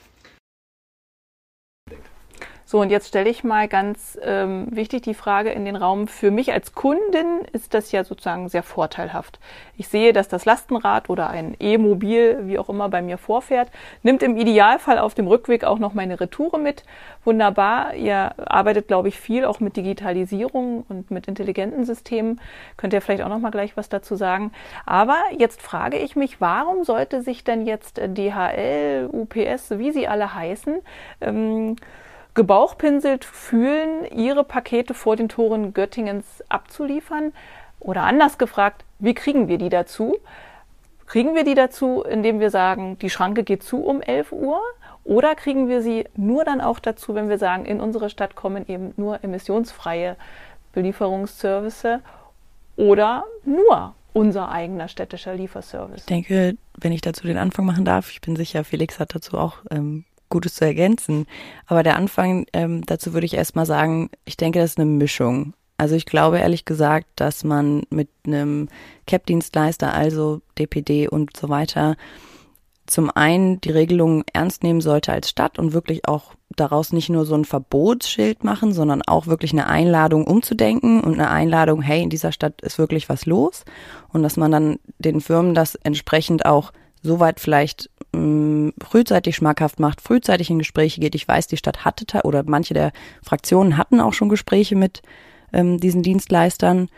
[2.74, 6.08] So, und jetzt stelle ich mal ganz ähm, wichtig die Frage in den Raum.
[6.08, 9.38] Für mich als Kundin ist das ja sozusagen sehr vorteilhaft.
[9.76, 13.70] Ich sehe, dass das Lastenrad oder ein E-Mobil, wie auch immer, bei mir vorfährt,
[14.02, 16.82] nimmt im Idealfall auf dem Rückweg auch noch meine Retoure mit.
[17.24, 17.94] Wunderbar.
[17.94, 22.40] Ihr arbeitet, glaube ich, viel auch mit Digitalisierung und mit intelligenten Systemen.
[22.76, 24.50] Könnt ihr vielleicht auch noch mal gleich was dazu sagen.
[24.84, 30.34] Aber jetzt frage ich mich, warum sollte sich denn jetzt DHL, UPS, wie sie alle
[30.34, 30.80] heißen,
[31.20, 31.76] ähm,
[32.34, 37.32] gebauchpinselt fühlen, ihre Pakete vor den Toren Göttingens abzuliefern?
[37.80, 40.16] Oder anders gefragt, wie kriegen wir die dazu?
[41.06, 44.60] Kriegen wir die dazu, indem wir sagen, die Schranke geht zu um 11 Uhr?
[45.04, 48.66] Oder kriegen wir sie nur dann auch dazu, wenn wir sagen, in unsere Stadt kommen
[48.68, 50.16] eben nur emissionsfreie
[50.72, 52.00] Belieferungsservice
[52.76, 56.00] oder nur unser eigener städtischer Lieferservice?
[56.00, 59.36] Ich denke, wenn ich dazu den Anfang machen darf, ich bin sicher, Felix hat dazu
[59.36, 61.26] auch ähm, Gutes zu ergänzen.
[61.66, 65.54] Aber der Anfang, ähm, dazu würde ich erstmal sagen, ich denke, das ist eine Mischung.
[65.78, 68.68] Also ich glaube ehrlich gesagt, dass man mit einem
[69.06, 71.96] CAP-Dienstleister, also DPD und so weiter,
[72.86, 77.24] zum einen die Regelungen ernst nehmen sollte als Stadt und wirklich auch daraus nicht nur
[77.24, 82.10] so ein Verbotsschild machen, sondern auch wirklich eine Einladung umzudenken und eine Einladung, hey, in
[82.10, 83.64] dieser Stadt ist wirklich was los
[84.12, 86.72] und dass man dann den Firmen das entsprechend auch
[87.04, 91.14] soweit vielleicht mh, mm, frühzeitig schmackhaft macht, frühzeitig in Gespräche geht.
[91.14, 95.02] Ich weiß, die Stadt hatte oder manche der Fraktionen hatten auch schon Gespräche mit
[95.52, 96.88] ähm, diesen Dienstleistern.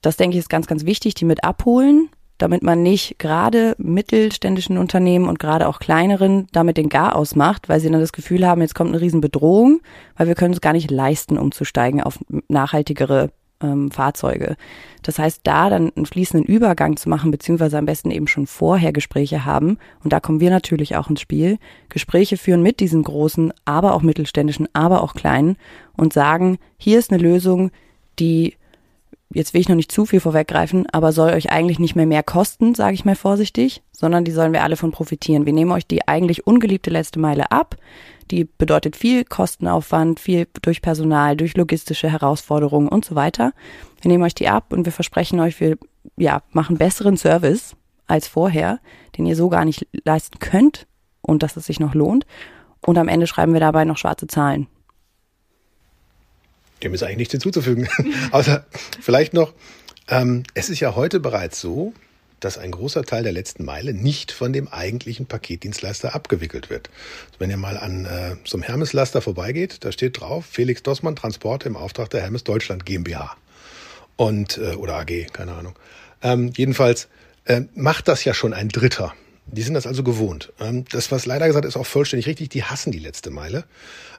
[0.00, 4.78] Das denke ich ist ganz, ganz wichtig, die mit abholen, damit man nicht gerade mittelständischen
[4.78, 8.60] Unternehmen und gerade auch kleineren damit den Gar ausmacht, weil sie dann das Gefühl haben,
[8.60, 9.80] jetzt kommt eine Riesenbedrohung,
[10.16, 13.30] weil wir können es gar nicht leisten, umzusteigen auf nachhaltigere
[13.62, 14.56] ähm, Fahrzeuge.
[15.02, 18.92] Das heißt, da dann einen fließenden Übergang zu machen, beziehungsweise am besten eben schon vorher
[18.92, 23.52] Gespräche haben, und da kommen wir natürlich auch ins Spiel, Gespräche führen mit diesen großen,
[23.64, 25.56] aber auch mittelständischen, aber auch kleinen
[25.96, 27.70] und sagen, hier ist eine Lösung,
[28.18, 28.54] die
[29.30, 32.22] jetzt will ich noch nicht zu viel vorweggreifen, aber soll euch eigentlich nicht mehr mehr
[32.22, 35.46] kosten, sage ich mal vorsichtig, sondern die sollen wir alle von profitieren.
[35.46, 37.76] Wir nehmen euch die eigentlich ungeliebte letzte Meile ab.
[38.30, 43.52] Die bedeutet viel Kostenaufwand, viel durch Personal, durch logistische Herausforderungen und so weiter.
[44.00, 45.78] Wir nehmen euch die ab und wir versprechen euch, wir
[46.16, 47.74] ja, machen besseren Service
[48.06, 48.80] als vorher,
[49.16, 50.86] den ihr so gar nicht leisten könnt
[51.22, 52.26] und dass es sich noch lohnt.
[52.84, 54.66] Und am Ende schreiben wir dabei noch schwarze Zahlen.
[56.82, 57.88] Dem ist eigentlich nichts hinzuzufügen.
[58.30, 58.66] Außer
[59.00, 59.52] vielleicht noch,
[60.08, 61.92] ähm, es ist ja heute bereits so,
[62.40, 66.90] dass ein großer Teil der letzten Meile nicht von dem eigentlichen Paketdienstleister abgewickelt wird.
[67.38, 71.66] Wenn ihr mal an äh, so einem Hermes-Laster vorbeigeht, da steht drauf Felix Dossmann Transport
[71.66, 73.36] im Auftrag der Hermes Deutschland GmbH.
[74.16, 75.74] Und, äh, oder AG, keine Ahnung.
[76.22, 77.08] Ähm, jedenfalls
[77.44, 79.14] äh, macht das ja schon ein Dritter.
[79.50, 80.52] Die sind das also gewohnt.
[80.60, 82.50] Ähm, das, was leider gesagt ist, auch vollständig richtig.
[82.50, 83.64] Die hassen die letzte Meile.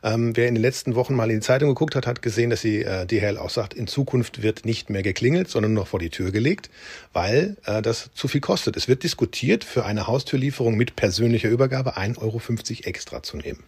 [0.02, 2.62] Ähm, wer in den letzten Wochen mal in die Zeitung geguckt hat, hat gesehen, dass
[2.62, 6.00] die äh, DHL auch sagt, in Zukunft wird nicht mehr geklingelt, sondern nur noch vor
[6.00, 6.70] die Tür gelegt,
[7.14, 8.76] weil äh, das zu viel kostet.
[8.76, 12.42] Es wird diskutiert, für eine Haustürlieferung mit persönlicher Übergabe 1,50 Euro
[12.86, 13.64] extra zu nehmen.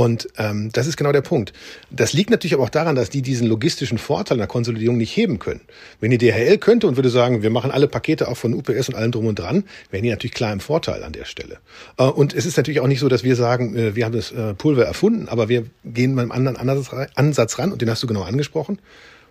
[0.00, 1.52] Und ähm, das ist genau der Punkt.
[1.90, 5.38] Das liegt natürlich aber auch daran, dass die diesen logistischen Vorteil der Konsolidierung nicht heben
[5.38, 5.60] können.
[6.00, 8.94] Wenn die DHL könnte und würde sagen, wir machen alle Pakete auch von UPS und
[8.94, 11.58] allem drum und dran, wären die natürlich klar im Vorteil an der Stelle.
[11.98, 14.32] Äh, und es ist natürlich auch nicht so, dass wir sagen, äh, wir haben das
[14.32, 18.06] äh, Pulver erfunden, aber wir gehen mit einem anderen Ansatz ran und den hast du
[18.06, 18.78] genau angesprochen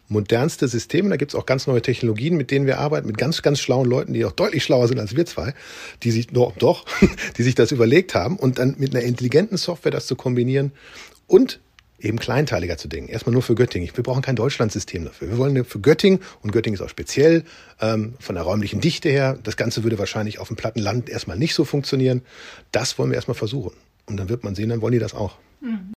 [0.10, 1.10] modernste Systeme.
[1.10, 4.13] Da gibt's auch ganz neue Technologien, mit denen wir arbeiten, mit ganz, ganz schlauen Leuten,
[4.13, 5.54] die auch deutlich schlauer sind als wir zwei,
[6.04, 6.86] die sich doch, doch,
[7.38, 10.72] die sich das überlegt haben und dann mit einer intelligenten Software das zu kombinieren
[11.28, 11.60] und
[12.02, 13.10] eben kleinteiliger zu denken.
[13.10, 13.89] Erstmal nur für Göttingen.
[13.93, 15.30] Wir brauchen kein Deutschlandsystem dafür.
[15.30, 17.43] Wir wollen für Göttingen, und Göttingen ist auch speziell
[17.82, 21.38] ähm, von der räumlichen Dichte her, das Ganze würde wahrscheinlich auf dem platten Land erstmal
[21.38, 22.22] nicht so funktionieren.
[22.72, 23.76] Das wollen wir erstmal versuchen.
[24.06, 25.38] Und dann wird man sehen, dann wollen die das auch.
[25.62, 25.93] Mhm.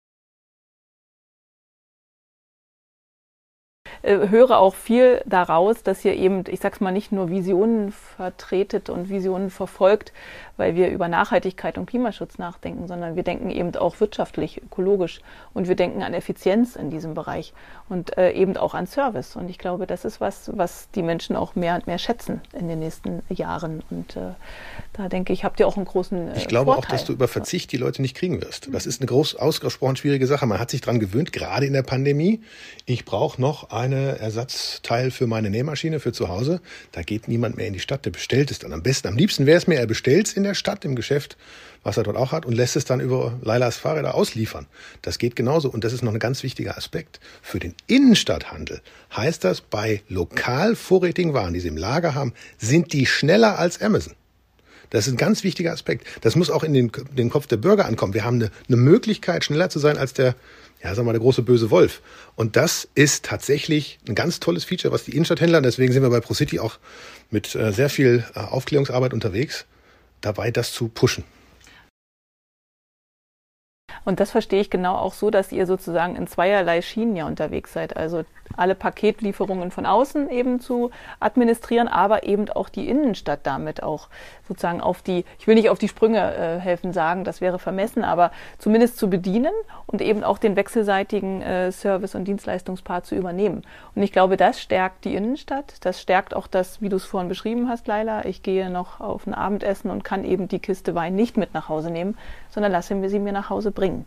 [4.02, 8.90] Äh, höre auch viel daraus, dass ihr eben, ich sag's mal, nicht nur Visionen vertretet
[8.90, 10.14] und Visionen verfolgt,
[10.58, 15.22] weil wir über Nachhaltigkeit und Klimaschutz nachdenken, sondern wir denken eben auch wirtschaftlich, ökologisch
[15.54, 17.54] und wir denken an Effizienz in diesem Bereich
[17.90, 19.36] und äh, eben auch an Service.
[19.36, 22.68] Und ich glaube, das ist was, was die Menschen auch mehr und mehr schätzen in
[22.68, 23.84] den nächsten Jahren.
[23.90, 24.34] Und äh,
[24.94, 26.86] da denke ich, habt ihr auch einen großen äh, Ich glaube Vorteil.
[26.86, 28.70] auch, dass du über Verzicht die Leute nicht kriegen wirst.
[28.72, 30.46] Das ist eine groß ausgesprochen schwierige Sache.
[30.46, 32.42] Man hat sich dran gewöhnt, gerade in der Pandemie.
[32.86, 36.62] Ich brauche noch eine Ersatzteil für meine Nähmaschine für zu Hause.
[36.92, 38.74] Da geht niemand mehr in die Stadt, der bestellt es dann.
[38.74, 40.96] Am besten, am liebsten wäre es mir, er bestellt es in der der Stadt, im
[40.96, 41.38] Geschäft,
[41.84, 44.68] was er dort auch hat, und lässt es dann über Lailas Fahrräder ausliefern.
[45.02, 45.70] Das geht genauso.
[45.70, 47.20] Und das ist noch ein ganz wichtiger Aspekt.
[47.42, 48.82] Für den Innenstadthandel
[49.16, 53.82] heißt das, bei lokal vorrätigen Waren, die sie im Lager haben, sind die schneller als
[53.82, 54.14] Amazon.
[54.92, 56.06] Das ist ein ganz wichtiger Aspekt.
[56.22, 58.14] Das muss auch in den, den Kopf der Bürger ankommen.
[58.14, 60.36] Wir haben eine, eine Möglichkeit, schneller zu sein als der,
[60.84, 62.02] ja, wir mal, der große böse Wolf.
[62.36, 66.20] Und das ist tatsächlich ein ganz tolles Feature, was die Innenstadthändler, deswegen sind wir bei
[66.20, 66.78] ProCity auch
[67.30, 69.66] mit äh, sehr viel äh, Aufklärungsarbeit unterwegs,
[70.20, 71.24] dabei, das zu pushen.
[74.04, 77.72] Und das verstehe ich genau auch so, dass ihr sozusagen in zweierlei Schienen ja unterwegs
[77.72, 77.96] seid.
[77.96, 78.26] Also
[78.58, 84.10] alle Paketlieferungen von außen eben zu administrieren, aber eben auch die Innenstadt damit auch
[84.48, 88.04] sozusagen auf die, ich will nicht auf die Sprünge äh, helfen sagen, das wäre vermessen,
[88.04, 89.54] aber zumindest zu bedienen
[89.88, 93.64] und eben auch den wechselseitigen äh, Service- und Dienstleistungspart zu übernehmen.
[93.96, 97.30] Und ich glaube, das stärkt die Innenstadt, das stärkt auch das, wie du es vorhin
[97.30, 98.26] beschrieben hast, Leila.
[98.26, 101.70] Ich gehe noch auf ein Abendessen und kann eben die Kiste Wein nicht mit nach
[101.70, 102.18] Hause nehmen,
[102.50, 104.06] sondern lasse mir sie mir nach Hause bringen.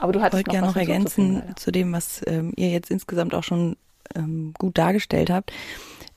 [0.00, 3.34] Aber du hattest ich wollte gerne noch ergänzen zu dem, was ähm, ihr jetzt insgesamt
[3.34, 3.76] auch schon
[4.14, 5.52] ähm, gut dargestellt habt,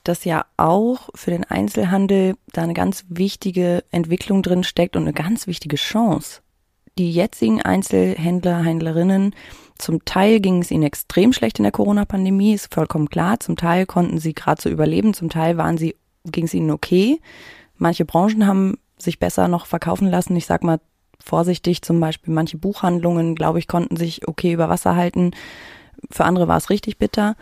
[0.04, 5.12] dass ja auch für den Einzelhandel da eine ganz wichtige Entwicklung drin steckt und eine
[5.12, 6.40] ganz wichtige Chance.
[6.96, 9.34] Die jetzigen Einzelhändler, Händlerinnen,
[9.76, 13.40] zum Teil ging es ihnen extrem schlecht in der Corona-Pandemie, ist vollkommen klar.
[13.40, 17.20] Zum Teil konnten sie gerade so überleben, zum Teil waren sie, ging es ihnen okay.
[17.76, 20.36] Manche Branchen haben sich besser noch verkaufen lassen.
[20.36, 20.78] Ich sag mal
[21.22, 21.82] vorsichtig.
[21.82, 25.32] Zum Beispiel manche Buchhandlungen, glaube ich, konnten sich okay über Wasser halten.
[26.10, 27.36] Für andere war es richtig bitter.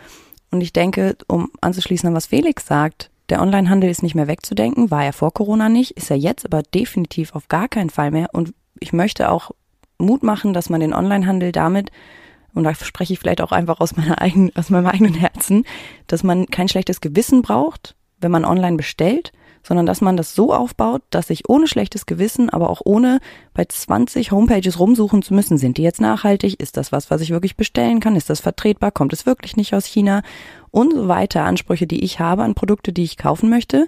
[0.51, 4.91] Und ich denke, um anzuschließen an was Felix sagt, der Onlinehandel ist nicht mehr wegzudenken,
[4.91, 8.29] war er vor Corona nicht, ist er jetzt aber definitiv auf gar keinen Fall mehr.
[8.33, 9.51] Und ich möchte auch
[9.97, 11.91] Mut machen, dass man den Onlinehandel damit,
[12.53, 15.65] und da spreche ich vielleicht auch einfach aus meiner eigenen, aus meinem eigenen Herzen,
[16.07, 19.31] dass man kein schlechtes Gewissen braucht, wenn man online bestellt,
[19.63, 23.19] sondern dass man das so aufbaut, dass ich ohne schlechtes Gewissen, aber auch ohne
[23.53, 27.29] bei 20 Homepages rumsuchen zu müssen, sind die jetzt nachhaltig, ist das was, was ich
[27.31, 30.21] wirklich bestellen kann, ist das vertretbar, kommt es wirklich nicht aus China?
[30.69, 31.43] Und so weiter.
[31.45, 33.87] Ansprüche, die ich habe an Produkte, die ich kaufen möchte.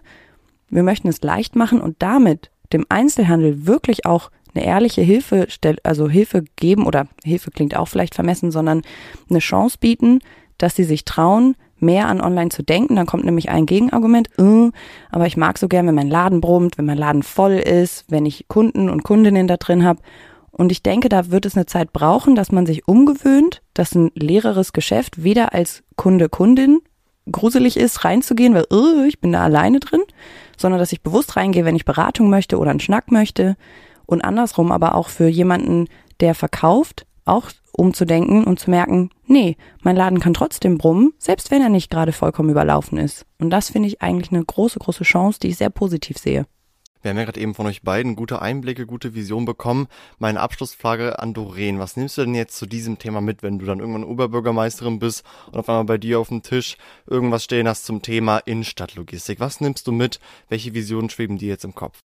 [0.70, 5.48] Wir möchten es leicht machen und damit dem Einzelhandel wirklich auch eine ehrliche Hilfe,
[5.84, 8.84] also Hilfe geben oder Hilfe klingt auch vielleicht vermessen, sondern
[9.30, 10.20] eine Chance bieten,
[10.58, 12.96] dass sie sich trauen, mehr an online zu denken.
[12.96, 14.72] Dann kommt nämlich ein Gegenargument, äh,
[15.12, 18.26] aber ich mag so gern, wenn mein Laden brummt, wenn mein Laden voll ist, wenn
[18.26, 20.02] ich Kunden und Kundinnen da drin habe.
[20.52, 24.12] Und ich denke, da wird es eine Zeit brauchen, dass man sich umgewöhnt, dass ein
[24.16, 26.80] leereres Geschäft weder als Kunde, Kundin
[27.32, 30.02] gruselig ist, reinzugehen, weil äh, ich bin da alleine drin,
[30.58, 33.58] sondern dass ich bewusst reingehe, wenn ich Beratung möchte oder einen Schnack möchte.
[34.06, 35.88] Und andersrum aber auch für jemanden,
[36.20, 41.62] der verkauft, auch umzudenken und zu merken, nee, mein Laden kann trotzdem brummen, selbst wenn
[41.62, 43.26] er nicht gerade vollkommen überlaufen ist.
[43.40, 46.46] Und das finde ich eigentlich eine große, große Chance, die ich sehr positiv sehe.
[47.06, 49.86] Wir haben ja gerade eben von euch beiden gute Einblicke, gute Vision bekommen.
[50.18, 51.78] Meine Abschlussfrage an Doreen.
[51.78, 55.24] Was nimmst du denn jetzt zu diesem Thema mit, wenn du dann irgendwann Oberbürgermeisterin bist
[55.52, 59.40] und auf einmal bei dir auf dem Tisch irgendwas stehen hast zum Thema Innenstadtlogistik?
[59.40, 60.20] Was nimmst du mit?
[60.50, 62.00] Welche Visionen schweben dir jetzt im Kopf?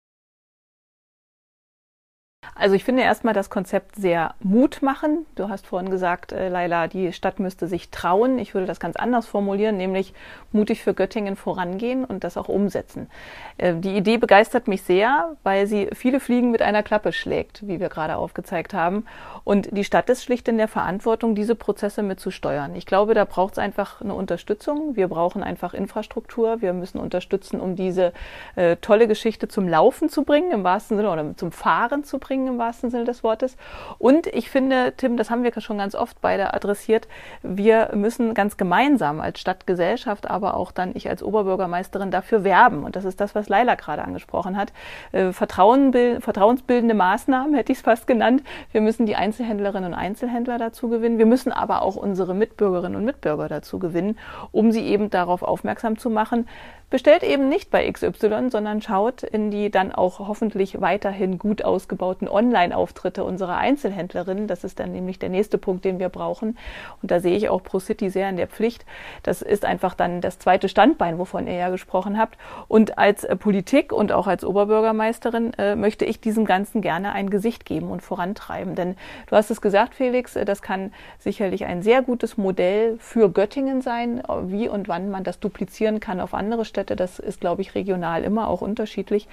[2.55, 5.25] Also ich finde erstmal das Konzept sehr Mut machen.
[5.35, 8.39] Du hast vorhin gesagt, äh, Laila, die Stadt müsste sich trauen.
[8.39, 10.13] Ich würde das ganz anders formulieren, nämlich
[10.51, 13.09] mutig für Göttingen vorangehen und das auch umsetzen.
[13.57, 17.79] Äh, die Idee begeistert mich sehr, weil sie viele Fliegen mit einer Klappe schlägt, wie
[17.79, 19.05] wir gerade aufgezeigt haben.
[19.43, 22.75] Und die Stadt ist schlicht in der Verantwortung, diese Prozesse mitzusteuern.
[22.75, 24.95] Ich glaube, da braucht es einfach eine Unterstützung.
[24.95, 26.61] Wir brauchen einfach Infrastruktur.
[26.61, 28.13] Wir müssen unterstützen, um diese
[28.55, 32.36] äh, tolle Geschichte zum Laufen zu bringen, im wahrsten Sinne, oder zum Fahren zu bringen
[32.45, 33.55] im wahrsten Sinne des Wortes.
[33.97, 37.07] Und ich finde, Tim, das haben wir schon ganz oft beide adressiert,
[37.41, 42.83] wir müssen ganz gemeinsam als Stadtgesellschaft, aber auch dann ich als Oberbürgermeisterin dafür werben.
[42.83, 44.73] Und das ist das, was Laila gerade angesprochen hat.
[45.13, 48.43] Äh, Vertrauen, vertrauensbildende Maßnahmen hätte ich es fast genannt.
[48.71, 51.17] Wir müssen die Einzelhändlerinnen und Einzelhändler dazu gewinnen.
[51.17, 54.17] Wir müssen aber auch unsere Mitbürgerinnen und Mitbürger dazu gewinnen,
[54.51, 56.47] um sie eben darauf aufmerksam zu machen,
[56.89, 62.29] bestellt eben nicht bei XY, sondern schaut in die dann auch hoffentlich weiterhin gut ausgebauten
[62.29, 64.47] Online-Auftritte unserer Einzelhändlerinnen.
[64.47, 66.57] Das ist dann nämlich der nächste Punkt, den wir brauchen.
[67.01, 68.85] Und da sehe ich auch ProCity sehr in der Pflicht.
[69.23, 72.37] Das ist einfach dann das zweite Standbein, wovon ihr ja gesprochen habt.
[72.69, 77.29] Und als äh, Politik und auch als Oberbürgermeisterin äh, möchte ich diesem Ganzen gerne ein
[77.29, 78.75] Gesicht geben und vorantreiben.
[78.75, 78.95] Denn
[79.27, 83.81] du hast es gesagt, Felix, äh, das kann sicherlich ein sehr gutes Modell für Göttingen
[83.81, 86.95] sein, wie und wann man das duplizieren kann auf andere Städte Gaststätte.
[86.95, 89.27] Das ist, glaube ich, regional immer auch unterschiedlich.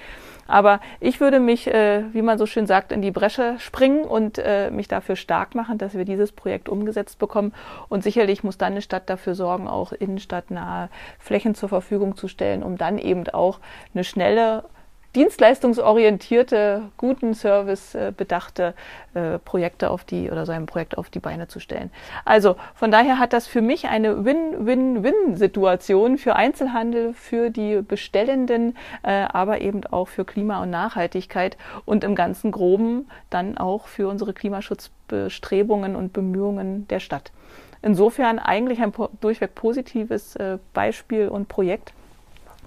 [0.47, 4.37] Aber ich würde mich, äh, wie man so schön sagt, in die Bresche springen und
[4.37, 7.53] äh, mich dafür stark machen, dass wir dieses Projekt umgesetzt bekommen.
[7.89, 12.63] Und sicherlich muss dann eine Stadt dafür sorgen, auch innenstadtnahe Flächen zur Verfügung zu stellen,
[12.63, 13.59] um dann eben auch
[13.93, 14.63] eine schnelle
[15.15, 18.73] dienstleistungsorientierte, guten Service äh, bedachte
[19.13, 21.89] äh, Projekte auf die oder so ein Projekt auf die Beine zu stellen.
[22.25, 29.25] Also von daher hat das für mich eine Win-Win-Win-Situation für Einzelhandel, für die Bestellenden, äh,
[29.31, 34.33] aber eben auch für Klima und Nachhaltigkeit und im ganzen Groben dann auch für unsere
[34.33, 37.31] Klimaschutzbestrebungen und Bemühungen der Stadt.
[37.81, 41.93] Insofern eigentlich ein durchweg positives äh, Beispiel und Projekt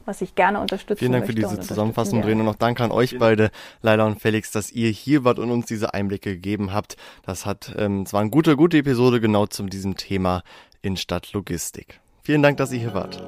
[0.08, 2.40] was ich gerne unterstützen Vielen Dank für diese Zusammenfassung, Drehen.
[2.40, 3.50] Und auch danke an euch beide,
[3.82, 6.96] Leila und Felix, dass ihr hier wart und uns diese Einblicke gegeben habt.
[7.24, 10.42] Das hat, ähm, es war eine gute, gute Episode genau zu diesem Thema
[10.80, 12.00] in Stadtlogistik.
[12.22, 13.22] Vielen Dank, dass ihr hier wart.